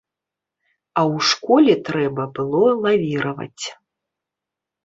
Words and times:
А 1.01 1.03
ў 1.15 1.27
школе 1.31 1.73
трэба 1.89 2.23
было 2.39 2.67
лавіраваць. 2.83 3.65